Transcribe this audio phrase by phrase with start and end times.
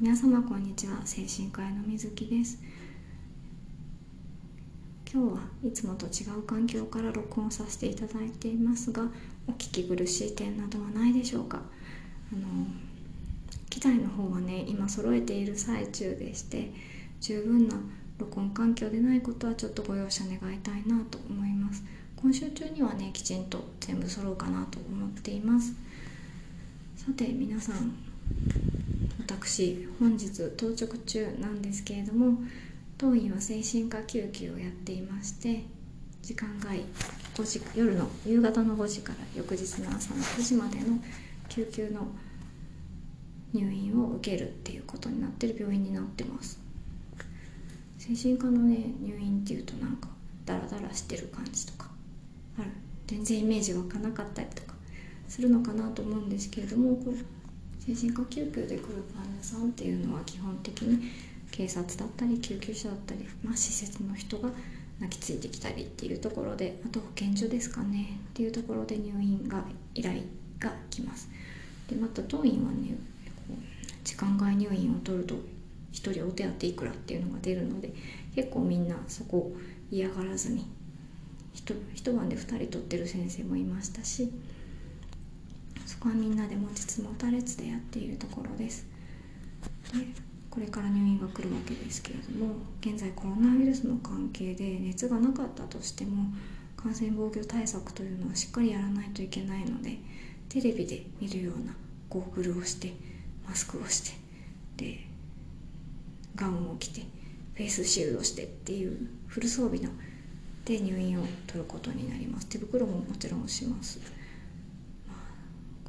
[0.00, 1.02] 皆様こんにちは。
[1.04, 2.58] 精神科医の水木です。
[5.10, 9.04] 今日はいつもと違う環境から録音させていただいていますが
[9.46, 11.62] お聞き苦しい点などはないでしょうか。
[12.32, 12.66] あの
[13.70, 16.72] 機材の方はね今揃えている最中でして
[17.20, 17.76] 十分な
[18.18, 21.84] 録音環境でないことはちょっとご容赦願いたいなと思います。
[22.16, 25.72] 今週中にはねきちんと全部揃うかなと思っています。
[26.96, 27.94] さて皆さん
[29.18, 32.38] 私本日当直中なんですけれども
[32.98, 35.64] 当院は精神科救急をやっていまして
[36.22, 36.80] 時間外
[37.34, 40.98] 5時夜の夕方の5時から翌日の朝の9時までの
[41.48, 42.08] 救急の
[43.52, 46.58] 入院を受けるっていうことになってる病院になってます。
[47.98, 50.08] 精神科のね入院っていうとなんか
[50.44, 51.88] ダラダラしてる感じとか
[52.58, 52.68] ある。
[53.06, 54.74] 全然イメージ湧かなかったりとか
[55.28, 56.98] するのかなと思うんですけれども
[57.86, 61.10] 精神科救急で来る患者さんっていうのは基本的に
[61.50, 64.48] 警察だったり救急車だったり、まあ、施設の人が
[65.00, 70.22] 泣きついてきたりっていうところであと保健所ですかねっていうところで入院が依頼
[70.58, 71.28] が来ます。
[71.88, 72.96] でまた当院はね
[74.02, 75.34] 時間外入院を取ると
[75.92, 77.92] 1人お手当いくらっていうのが出るので
[78.34, 79.52] 結構みんなそこ
[79.90, 80.66] 嫌がらずに
[81.52, 84.30] 一晩で2人取ってる先生もいましたし
[85.94, 88.86] そこはみんなで持ちつ持たれつでやっているところです。
[89.92, 90.06] で
[90.50, 96.32] これから入院が来るわけですけれども現在コロナウイルスの関係で熱がなかったとしても
[96.76, 99.98] 感染防御対策というのはしっかりやらないといけないので
[100.48, 101.74] テレビで見るような
[102.08, 102.92] ゴーグルをして
[103.48, 104.16] マスクをして
[104.76, 105.06] で
[106.36, 107.02] ガウンを着て
[107.54, 109.90] フェイスシールドしてっていうフル装備の
[110.64, 112.46] で入院を取ることになります。
[112.46, 114.00] 手袋ももちろんします、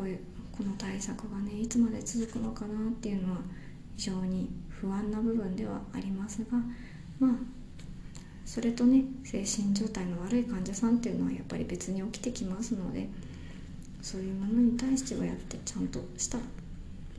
[0.00, 0.18] こういう
[0.50, 3.40] この対策がねいつまで続くのかなっていうのは
[3.98, 6.58] 非常に不安な部分ではありますが
[7.18, 7.30] まあ
[8.46, 13.10] それとね精神状態の悪い患者さんっていうのはやっぱり別に起きてきますので
[14.00, 16.38] そういうものに対してはやってちゃんとした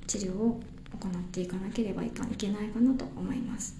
[0.08, 0.60] 治療を
[1.00, 3.76] 行っていかなければいけないかなと思います。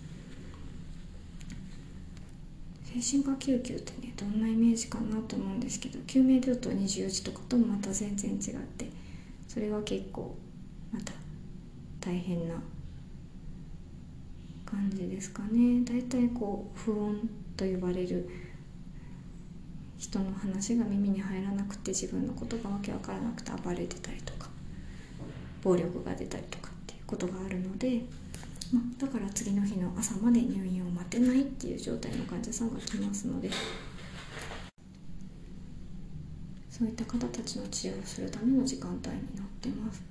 [3.00, 8.90] 精神科救急ってねどんなイメージかなと思うんですけど救命病棟24時とかとまた全然違って
[9.48, 10.36] それは結構
[10.92, 11.14] また
[12.02, 12.56] 大変な
[14.66, 15.84] 感じですかね。
[15.84, 17.20] だいたいこう不穏
[17.58, 18.30] と呼ばれる
[19.98, 24.50] 人の話が耳に入らなくて自分のことがわけわからなくて暴れてたりとか
[25.62, 28.02] 暴力が出たりとかっていうことがあるので、
[28.74, 33.50] まあ、だから次の日の朝まで入院を待てないっていう状態の患者さんが来ますので
[36.70, 40.02] そういった方たちの治療をするための時間帯になってます。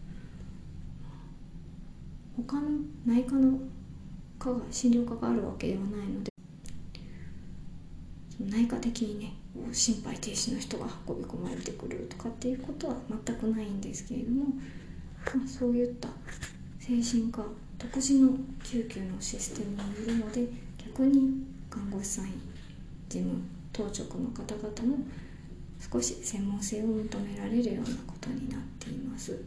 [2.37, 2.69] 他の
[3.05, 3.59] 内科の
[4.39, 6.31] 科が診療科があるわけではないので
[8.41, 9.35] 内科的にね
[9.73, 12.95] 心肺停止の人が運び込まれてくるとかっていうことは
[13.25, 16.09] 全くないんですけれども、まあ、そういった
[16.79, 17.45] 精神科
[17.81, 20.47] 独自の救急のシステムにいるので
[20.87, 22.27] 逆に看護師さん
[23.09, 23.43] 事務
[23.73, 25.03] 当直の方々も
[25.91, 29.43] 少し専門性を求められるようなことになっています。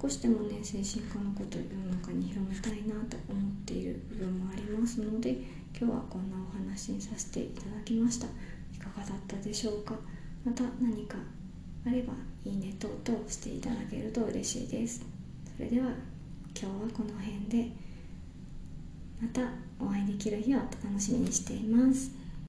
[0.00, 5.30] 少しでもね精神科のことを世の中に広めたいなと思っている部分もありますので
[5.74, 8.26] 今日はこんなお話にさせていただきました。
[8.26, 9.94] いかがだったでしょうか？
[10.44, 11.16] また何か
[11.86, 12.12] あれば
[12.44, 15.02] いいね等々していただけると嬉しいです。
[15.56, 15.88] それでは
[16.58, 17.70] 今日はこの辺で。
[19.20, 19.40] また
[19.78, 22.10] お会いできる日を楽しみにしています。